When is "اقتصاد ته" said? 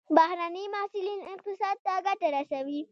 1.33-1.93